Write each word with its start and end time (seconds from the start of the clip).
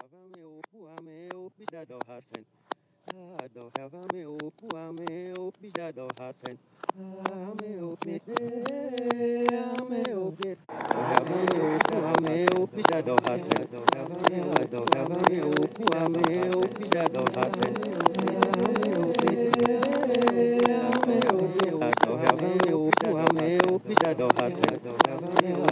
Havame 0.00 0.42
o 0.44 0.60
puame 0.72 1.28
hasen. 2.08 2.44
Ado 3.44 3.70
havame 3.78 4.24
o 4.26 4.38
puame 4.52 5.34
hasen. 6.18 6.56
Ame 6.96 7.82
o 7.82 7.96
pite, 7.96 8.32
ame 9.78 10.02
o 10.16 10.32
pite. 10.32 10.58
Havame 10.68 12.46
hasen. 13.26 13.62
Ado 14.60 14.80
havame 14.94 15.38
o 15.42 15.68
puame 15.76 16.24
hasen. 17.36 17.74
Ame 18.56 18.88
o 18.96 19.12
pite, 19.12 19.50
ame 20.88 21.20
o 23.64 24.30
hasen. 24.40 24.80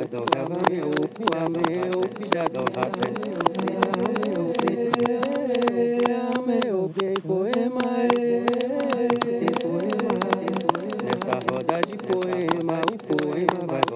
Ado 0.01 0.21
havame 0.35 0.79
o 0.83 1.09
puame 1.17 1.65
hasen. 2.77 3.48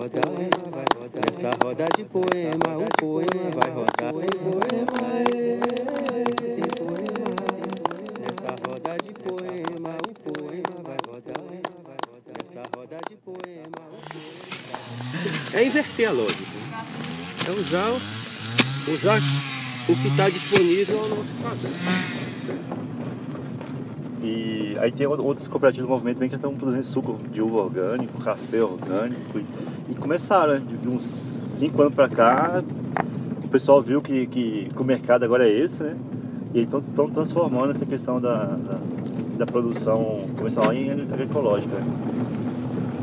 Rodar. 0.03 0.25
Nessa 1.15 1.51
roda 1.63 1.87
de 1.97 2.05
poema, 2.05 2.79
o 2.79 2.89
poema 2.99 3.51
vai 3.55 3.71
rodar. 3.71 4.13
Roda 4.13 4.27
de 9.03 9.13
poema, 9.15 9.99
poema 10.25 10.83
vai 10.83 10.97
rodar. 11.07 11.43
Roda 12.75 12.99
de 13.09 13.17
poema, 13.17 13.63
poema. 14.05 14.43
É 15.53 15.65
inverter 15.65 16.09
a 16.09 16.13
lógica. 16.13 16.43
É 17.47 17.51
usar, 17.53 17.91
usar 18.89 19.21
o 19.89 19.97
que 19.97 20.09
está 20.09 20.29
disponível 20.29 21.01
ao 21.01 21.09
nosso 21.09 21.35
favor. 21.35 22.22
E 24.23 24.77
aí 24.79 24.93
tem 24.93 25.05
outras 25.05 25.49
cooperativas 25.49 25.89
do 25.89 25.93
movimento 25.93 26.17
também 26.17 26.29
que 26.29 26.37
estão 26.37 26.55
produzindo 26.55 26.85
suco 26.85 27.19
de 27.33 27.43
uva 27.43 27.63
orgânico, 27.63 28.23
café 28.23 28.63
orgânico. 28.63 29.39
E, 29.39 29.45
e 29.91 29.95
começaram, 29.97 30.55
né? 30.55 30.63
De 30.81 30.89
uns 30.89 31.03
5 31.03 31.83
anos 31.83 31.95
para 31.95 32.09
cá, 32.09 32.63
o 33.45 33.49
pessoal 33.49 33.83
viu 33.83 34.01
que, 34.01 34.27
que, 34.29 34.71
que, 34.73 34.81
o 34.81 34.85
mercado 34.85 35.25
agora 35.25 35.49
é 35.49 35.53
esse, 35.53 35.83
né? 35.83 35.97
E 36.55 36.61
estão 36.61 37.11
transformando 37.11 37.71
essa 37.71 37.85
questão 37.85 38.21
da, 38.21 38.45
da, 38.45 38.79
da, 39.39 39.47
produção 39.47 40.27
convencional 40.37 40.73
em 40.73 40.91
agroecológica. 40.91 41.75
Né? 41.75 41.87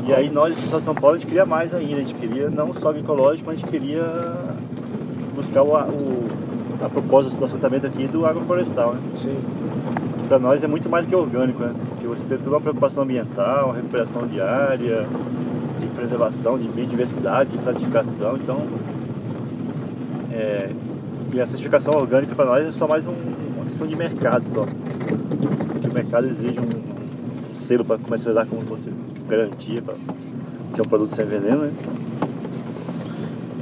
E 0.06 0.14
aí 0.14 0.30
nós, 0.30 0.56
de 0.56 0.62
São 0.62 0.94
Paulo, 0.94 1.16
a 1.16 1.18
gente 1.18 1.26
queria 1.26 1.44
mais 1.44 1.74
ainda, 1.74 1.96
a 1.96 1.98
gente 1.98 2.14
queria 2.14 2.48
não 2.48 2.72
só 2.72 2.88
agroecológico, 2.90 3.46
mas 3.46 3.56
a 3.56 3.60
gente 3.60 3.70
queria 3.70 4.04
buscar 5.34 5.62
o, 5.62 5.74
o 5.74 6.49
a 6.82 6.88
proposta 6.88 7.38
do 7.38 7.44
assentamento 7.44 7.86
aqui 7.86 8.06
do 8.06 8.26
agroflorestal, 8.26 8.94
né? 8.94 9.00
Sim 9.14 9.36
para 10.30 10.38
nós 10.38 10.62
é 10.62 10.68
muito 10.68 10.88
mais 10.88 11.04
do 11.04 11.08
que 11.08 11.16
orgânico, 11.16 11.60
né? 11.60 11.74
Porque 11.88 12.06
você 12.06 12.22
tem 12.22 12.38
toda 12.38 12.50
uma 12.50 12.60
preocupação 12.60 13.02
ambiental, 13.02 13.72
recuperação 13.72 14.28
de 14.28 14.40
área, 14.40 15.04
de 15.80 15.86
preservação, 15.88 16.56
de 16.56 16.68
biodiversidade, 16.68 17.50
de 17.50 17.56
estratificação. 17.56 18.36
Então, 18.36 18.64
é, 20.30 20.70
e 21.34 21.40
a 21.40 21.46
certificação 21.46 21.94
orgânica 21.94 22.32
para 22.36 22.44
nós 22.44 22.64
é 22.64 22.70
só 22.70 22.86
mais 22.86 23.08
um, 23.08 23.12
uma 23.56 23.64
questão 23.66 23.88
de 23.88 23.96
mercado 23.96 24.48
só. 24.48 24.64
Porque 25.72 25.88
o 25.88 25.92
mercado 25.92 26.28
exige 26.28 26.60
um, 26.60 27.50
um 27.50 27.54
selo 27.54 27.84
para 27.84 27.98
comercializar 27.98 28.46
como 28.46 28.62
fosse 28.62 28.88
garantia, 29.28 29.82
pra, 29.82 29.94
que 29.94 30.80
é 30.80 30.82
um 30.84 30.88
produto 30.88 31.12
sem 31.12 31.26
veneno, 31.26 31.62
né? 31.62 31.72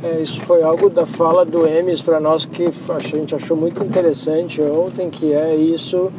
É, 0.03 0.21
isso 0.21 0.41
foi 0.43 0.63
algo 0.63 0.89
da 0.89 1.05
fala 1.05 1.45
do 1.45 1.67
Emes 1.67 2.01
para 2.01 2.21
nós 2.21 2.45
que 2.45 2.69
a 2.89 2.99
gente 2.99 3.35
achou 3.35 3.57
muito 3.57 3.83
interessante 3.83 4.61
ontem, 4.63 5.11
que 5.11 5.33
é 5.33 5.57
isso 5.57 6.13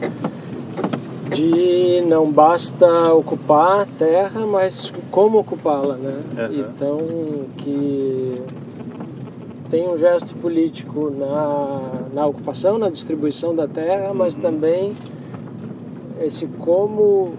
de 1.34 2.04
não 2.08 2.30
basta 2.30 3.14
ocupar 3.14 3.82
a 3.82 3.86
terra, 3.86 4.46
mas 4.46 4.92
como 5.12 5.40
ocupá-la, 5.40 5.96
né? 5.96 6.20
Uhum. 6.38 6.60
Então 6.60 7.00
que 7.56 8.42
tem 9.70 9.88
um 9.88 9.96
gesto 9.98 10.36
político 10.36 11.12
na, 11.12 11.82
na 12.14 12.26
ocupação, 12.26 12.78
na 12.78 12.90
distribuição 12.90 13.56
da 13.56 13.68
terra, 13.68 14.14
mas 14.14 14.36
Uhum. 14.36 14.42
também 14.42 14.96
esse 16.20 16.46
como 16.48 17.34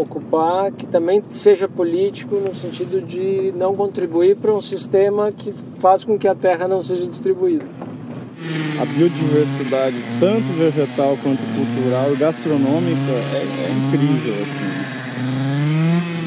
ocupar 0.00 0.70
que 0.72 0.86
também 0.86 1.22
seja 1.30 1.68
político 1.68 2.36
no 2.36 2.54
sentido 2.54 3.00
de 3.00 3.52
não 3.56 3.74
contribuir 3.74 4.36
para 4.36 4.54
um 4.54 4.60
sistema 4.60 5.32
que 5.32 5.52
faz 5.78 6.04
com 6.04 6.18
que 6.18 6.28
a 6.28 6.34
terra 6.34 6.68
não 6.68 6.82
seja 6.82 7.06
distribuída. 7.06 7.64
a 8.80 8.84
biodiversidade, 8.84 9.96
tanto 10.20 10.46
vegetal 10.56 11.18
quanto 11.22 11.42
cultural 11.54 12.12
e 12.12 12.16
gastronômica, 12.16 13.12
é, 13.34 13.66
é 13.66 13.70
incrível, 13.70 14.34
assim. 14.42 14.98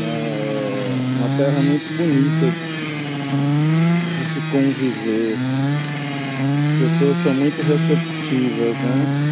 É 0.03 1.25
uma 1.25 1.37
terra 1.37 1.61
muito 1.61 1.97
bonita 1.97 2.47
de 4.17 4.25
se 4.25 4.41
conviver. 4.51 5.37
As 6.43 6.99
pessoas 6.99 7.17
são 7.23 7.33
muito 7.35 7.61
receptivas, 7.61 8.75
né? 8.75 9.31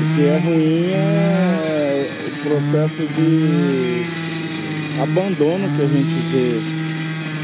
O 0.00 0.16
que 0.16 0.22
é 0.26 0.38
ruim 0.38 0.90
é 0.92 2.33
processo 2.44 3.02
de 3.16 4.04
abandono 5.00 5.66
que 5.76 5.82
a 5.82 5.86
gente 5.86 6.14
vê 6.30 6.60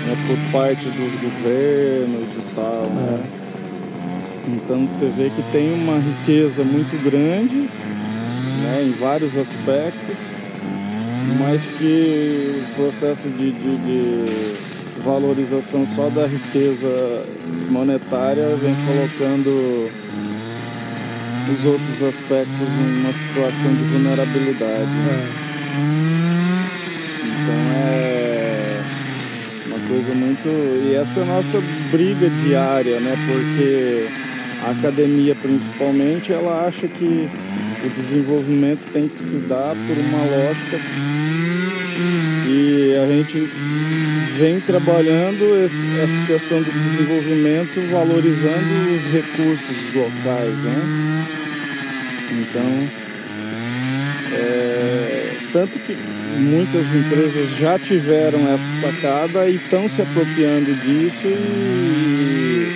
né, 0.07 0.15
por 0.27 0.53
parte 0.53 0.85
dos 0.91 1.15
governos 1.15 2.35
e 2.35 2.55
tal, 2.55 2.83
né? 2.91 3.21
Então 4.47 4.87
você 4.87 5.07
vê 5.07 5.31
que 5.31 5.43
tem 5.51 5.73
uma 5.73 5.99
riqueza 5.99 6.63
muito 6.63 7.03
grande 7.03 7.69
né, 8.63 8.85
em 8.85 8.93
vários 9.01 9.37
aspectos, 9.37 10.19
mas 11.39 11.63
que 11.79 12.61
o 12.63 12.75
processo 12.75 13.29
de, 13.29 13.53
de, 13.53 13.77
de 13.77 15.03
valorização 15.03 15.87
só 15.87 16.11
da 16.11 16.27
riqueza 16.27 17.25
monetária 17.71 18.55
vem 18.57 18.75
colocando 18.87 19.91
os 21.49 21.65
outros 21.65 22.03
aspectos 22.03 22.69
numa 22.69 23.13
situação 23.13 23.73
de 23.73 23.83
vulnerabilidade. 23.85 24.91
Então 27.25 27.61
é 27.77 28.81
uma 29.67 29.79
coisa 29.89 30.15
muito. 30.15 30.49
E 30.49 30.95
essa 30.95 31.21
é 31.21 31.23
a 31.23 31.27
nossa 31.27 31.61
briga 31.91 32.29
diária, 32.45 33.01
né? 33.01 33.17
Porque 33.27 34.07
a 34.67 34.71
academia 34.71 35.35
principalmente 35.35 36.33
ela 36.33 36.67
acha 36.67 36.87
que 36.87 37.29
o 37.85 37.89
desenvolvimento 37.91 38.81
tem 38.93 39.09
que 39.09 39.21
se 39.21 39.37
dar 39.37 39.75
por 39.75 39.97
uma 39.97 40.19
lógica 40.19 40.79
e 42.47 42.97
a 42.97 43.07
gente 43.07 43.49
vem 44.41 44.59
trabalhando 44.59 45.63
essa 45.63 46.27
questão 46.27 46.63
do 46.63 46.73
desenvolvimento 46.73 47.79
valorizando 47.91 48.97
os 48.97 49.05
recursos 49.13 49.77
locais, 49.95 50.65
né? 50.65 51.27
Então, 52.33 52.89
é, 54.33 55.33
tanto 55.53 55.79
que 55.81 55.95
muitas 56.39 56.87
empresas 56.95 57.51
já 57.59 57.79
tiveram 57.79 58.41
essa 58.51 58.81
sacada 58.81 59.47
e 59.47 59.57
estão 59.57 59.87
se 59.87 60.01
apropriando 60.01 60.75
disso 60.87 61.27
e, 61.27 62.73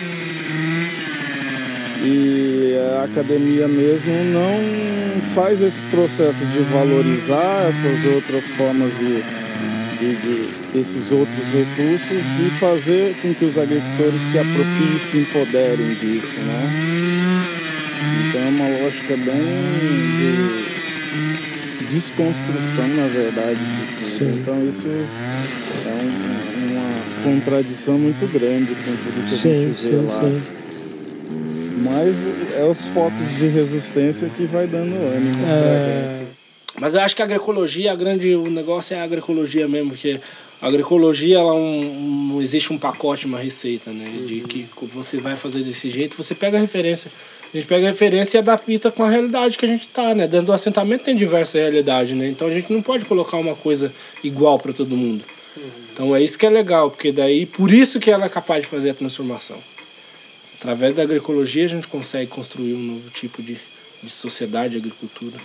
e 2.04 2.76
a 2.98 3.04
academia 3.04 3.66
mesmo 3.66 4.12
não 4.34 4.60
faz 5.34 5.62
esse 5.62 5.80
processo 5.90 6.44
de 6.44 6.58
valorizar 6.70 7.70
essas 7.70 8.04
outras 8.14 8.46
formas 8.48 8.90
de, 8.98 9.43
de, 9.98 10.14
de 10.16 10.48
esses 10.78 11.10
outros 11.10 11.46
recursos 11.52 12.24
e 12.40 12.50
fazer 12.58 13.14
com 13.22 13.32
que 13.34 13.44
os 13.44 13.56
agricultores 13.58 14.20
se 14.30 14.38
apropriem 14.38 14.96
e 14.96 15.00
se 15.00 15.18
empoderem 15.18 15.94
disso, 15.94 16.36
né? 16.38 16.70
Então 18.28 18.40
é 18.40 18.48
uma 18.48 18.68
lógica 18.68 19.16
bem 19.16 19.44
de 21.78 21.84
desconstrução, 21.94 22.88
na 22.96 23.06
verdade. 23.08 23.58
Sim. 24.02 24.40
Então 24.40 24.68
isso 24.68 24.88
é 24.88 25.90
um- 25.90 26.72
uma 26.72 26.90
contradição 27.22 27.98
muito 27.98 28.26
grande 28.32 28.74
com 28.74 28.92
tudo 28.96 29.28
que 29.28 29.34
a 29.34 29.38
Sim, 29.38 29.68
gente 29.68 29.82
vê 29.84 29.90
sim, 29.90 30.06
lá. 30.06 30.20
sim. 30.20 30.42
Mas 31.82 32.14
é 32.58 32.64
os 32.64 32.80
focos 32.94 33.28
de 33.38 33.46
resistência 33.48 34.28
que 34.34 34.44
vai 34.46 34.66
dando 34.66 34.94
ânimo. 34.94 35.44
É, 35.46 36.23
Mas 36.78 36.94
eu 36.94 37.00
acho 37.00 37.14
que 37.14 37.22
a 37.22 37.24
agroecologia, 37.24 37.92
a 37.92 37.94
grande, 37.94 38.34
o 38.34 38.50
negócio 38.50 38.94
é 38.94 39.00
a 39.00 39.04
agroecologia 39.04 39.68
mesmo, 39.68 39.90
porque 39.90 40.20
a 40.60 40.66
agroecologia, 40.66 41.38
ela 41.38 41.50
é 41.50 41.52
um, 41.52 42.28
não 42.32 42.42
existe 42.42 42.72
um 42.72 42.78
pacote, 42.78 43.26
uma 43.26 43.38
receita, 43.38 43.90
né? 43.90 44.04
De 44.26 44.40
que 44.40 44.66
você 44.92 45.18
vai 45.18 45.36
fazer 45.36 45.62
desse 45.62 45.90
jeito, 45.90 46.16
você 46.16 46.34
pega 46.34 46.56
a 46.56 46.60
referência. 46.60 47.10
A 47.52 47.56
gente 47.56 47.68
pega 47.68 47.86
a 47.86 47.90
referência 47.90 48.38
e 48.38 48.40
adapta 48.40 48.90
com 48.90 49.04
a 49.04 49.08
realidade 49.08 49.56
que 49.56 49.64
a 49.64 49.68
gente 49.68 49.86
tá, 49.88 50.14
né? 50.14 50.26
Dentro 50.26 50.46
do 50.46 50.52
assentamento 50.52 51.04
tem 51.04 51.16
diversas 51.16 51.54
realidades, 51.54 52.16
né? 52.16 52.28
Então 52.28 52.48
a 52.48 52.50
gente 52.50 52.72
não 52.72 52.82
pode 52.82 53.04
colocar 53.04 53.36
uma 53.36 53.54
coisa 53.54 53.92
igual 54.24 54.58
para 54.58 54.72
todo 54.72 54.96
mundo. 54.96 55.24
Então 55.92 56.16
é 56.16 56.20
isso 56.20 56.36
que 56.36 56.44
é 56.44 56.50
legal, 56.50 56.90
porque 56.90 57.12
daí, 57.12 57.46
por 57.46 57.70
isso 57.70 58.00
que 58.00 58.10
ela 58.10 58.24
é 58.24 58.28
capaz 58.28 58.62
de 58.62 58.68
fazer 58.68 58.90
a 58.90 58.94
transformação. 58.94 59.56
através 60.58 60.94
da 60.94 61.02
agroecologia 61.02 61.66
a 61.66 61.68
gente 61.68 61.86
consegue 61.86 62.28
construir 62.28 62.74
um 62.74 62.78
novo 62.78 63.10
tipo 63.10 63.42
de, 63.42 63.58
de 64.02 64.10
sociedade 64.10 64.76
agricultura. 64.76 65.36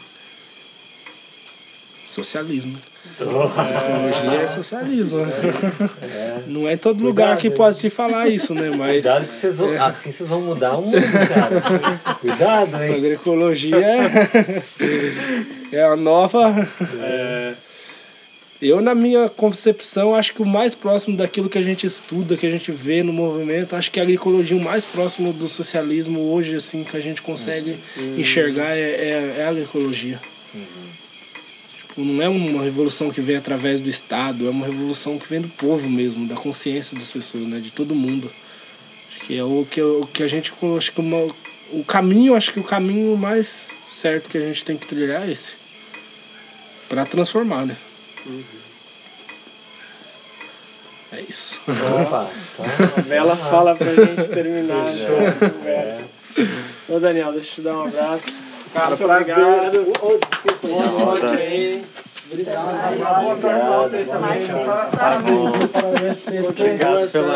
Socialismo. 2.10 2.76
Agroecologia 3.20 4.42
é 4.42 4.48
socialismo. 4.48 5.20
Não 6.48 6.68
é 6.68 6.74
em 6.74 6.78
todo 6.78 7.04
lugar 7.04 7.38
que 7.38 7.52
pode 7.52 7.78
se 7.78 7.88
falar 7.88 8.28
isso, 8.28 8.56
né? 8.56 8.72
Mas 8.72 8.94
Cuidado 8.94 9.28
que 9.28 9.34
vocês 9.36 9.56
vão. 9.56 9.84
Assim 9.84 10.12
vocês 10.12 10.28
vão 10.28 10.42
mudar 10.42 10.76
o 10.78 10.82
mundo, 10.82 10.98
cara. 10.98 12.16
Cuidado, 12.20 12.84
hein? 12.84 12.96
agroecologia 12.96 13.78
é, 13.78 14.64
é 15.78 15.84
a 15.84 15.96
nova. 15.96 16.68
Eu, 18.60 18.82
na 18.82 18.96
minha 18.96 19.30
concepção, 19.30 20.16
acho 20.16 20.34
que 20.34 20.42
o 20.42 20.46
mais 20.46 20.74
próximo 20.74 21.16
daquilo 21.16 21.48
que 21.48 21.60
a 21.60 21.64
gente 21.64 21.86
estuda, 21.86 22.36
que 22.36 22.48
a 22.48 22.50
gente 22.50 22.72
vê 22.72 23.04
no 23.04 23.14
movimento, 23.14 23.76
acho 23.76 23.92
que 23.92 24.00
a 24.00 24.04
agroecologia, 24.04 24.58
o 24.58 24.62
mais 24.62 24.84
próximo 24.84 25.32
do 25.32 25.48
socialismo 25.48 26.34
hoje, 26.34 26.56
assim, 26.56 26.84
que 26.84 26.98
a 26.98 27.00
gente 27.00 27.22
consegue 27.22 27.78
enxergar 28.18 28.76
é, 28.76 28.80
é, 28.80 29.36
é 29.38 29.46
a 29.46 29.50
agroecologia. 29.50 30.20
Tipo, 32.00 32.14
não 32.14 32.24
é 32.24 32.30
uma 32.30 32.64
revolução 32.64 33.12
que 33.12 33.20
vem 33.20 33.36
através 33.36 33.82
do 33.82 33.90
Estado, 33.90 34.48
é 34.48 34.50
uma 34.50 34.66
revolução 34.66 35.20
que 35.20 35.28
vem 35.28 35.42
do 35.42 35.50
povo 35.50 35.90
mesmo, 35.90 36.26
da 36.28 36.36
consciência 36.36 36.98
das 36.98 37.12
pessoas, 37.12 37.44
né, 37.44 37.60
de 37.60 37.72
todo 37.72 37.94
mundo. 37.94 38.32
Acho 39.10 39.20
que 39.26 39.38
é 39.38 39.44
o 39.44 39.68
que, 39.70 39.82
o 39.82 40.08
que 40.08 40.24
a 40.24 40.28
gente. 40.28 40.54
Acho 40.78 40.92
que 40.94 41.02
uma- 41.02 41.34
o 41.72 41.84
caminho, 41.84 42.36
acho 42.36 42.54
que 42.54 42.60
o 42.60 42.64
caminho 42.64 43.18
mais 43.18 43.68
certo 43.86 44.30
que 44.30 44.38
a 44.38 44.42
gente 44.42 44.64
tem 44.64 44.78
que 44.78 44.88
trilhar 44.88 45.28
é 45.28 45.32
esse. 45.32 45.54
Pra 46.88 47.06
transformar, 47.06 47.66
né? 47.66 47.76
É 51.12 51.22
isso. 51.28 51.60
Opa, 51.68 52.30
então, 52.54 53.04
Bela 53.04 53.36
fala 53.36 53.76
pra 53.76 53.94
gente 53.94 54.30
terminar 54.30 54.88
essa 54.88 55.50
conversa. 55.50 56.04
Ô 56.88 57.00
Daniel, 57.00 57.34
deixa 57.34 57.50
eu 57.50 57.56
te 57.56 57.62
dar 57.62 57.78
um 57.78 57.84
abraço. 57.84 58.49
Cara, 58.74 58.88
Muito 58.88 59.04
prazer. 59.04 59.38
obrigado. 59.38 59.94
Boa 60.62 61.06
noite 61.06 61.26
aí. 61.26 61.86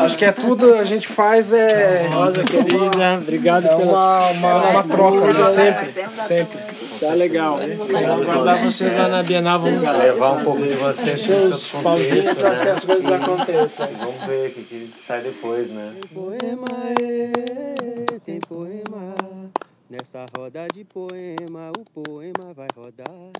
Acho 0.05 0.17
que 0.17 0.25
é 0.25 0.31
tudo, 0.31 0.75
a 0.75 0.83
gente 0.83 1.07
faz 1.07 1.51
é. 1.51 2.07
Rosa 2.13 2.43
querida, 2.43 3.17
obrigado 3.19 3.65
É 3.65 3.75
pela 3.75 4.31
uma, 4.31 4.31
uma, 4.31 4.69
uma 4.69 4.83
troca, 4.83 5.33
né? 5.33 5.53
Sempre. 5.55 6.27
Sempre. 6.27 6.59
Tá 6.99 7.13
legal. 7.15 7.59
Vamos 7.59 7.95
aguardar 7.95 8.63
vocês 8.63 8.93
lá 8.95 9.07
na 9.07 9.23
Bienal. 9.23 9.59
Vamos 9.59 9.81
levar 9.81 10.31
um 10.33 10.43
pouco 10.43 10.61
de 10.61 10.75
vocês 10.75 11.23
pro 11.23 11.35
os 11.35 11.61
seu 11.63 11.79
pauzinhos 11.81 12.33
para 12.35 12.51
que 12.51 12.65
né? 12.65 12.71
as 12.71 12.85
coisas 12.85 13.11
aconteçam. 13.11 13.89
Vamos 13.99 14.23
ver 14.25 14.49
o 14.49 14.51
que, 14.51 14.61
que 14.61 14.89
sai 15.05 15.21
depois, 15.21 15.71
né? 15.71 15.91
Poema 16.13 16.67
é. 17.01 17.42
Nessa 20.03 20.25
roda 20.37 20.67
de 20.67 20.83
poema, 20.83 21.71
o 21.79 21.85
poema 21.85 22.53
vai 22.53 22.67
rodar. 22.75 23.31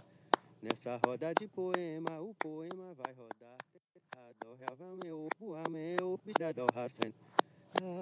Nessa 0.62 0.98
roda 1.06 1.34
de 1.38 1.46
poema, 1.46 2.22
o 2.22 2.34
poema 2.40 2.94
vai 2.96 3.14
rodar. 3.18 3.58
Adó, 4.16 4.56
relva, 4.58 4.98
meu, 5.04 5.28
meu, 5.70 6.18
bijadó, 6.26 6.66
Hassan. 6.74 7.12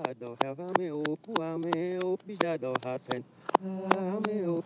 Adó, 0.07 0.37
relva, 0.39 0.67
meu, 0.77 1.01
meu, 1.57 2.19
bijadó, 2.23 2.73
Hassan. 2.85 3.23
Ah, 3.63 4.19
meu, 4.27 4.63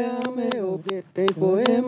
ah, 0.00 0.30
meu. 0.32 0.80
Tem 1.14 1.26
poema, 1.26 1.81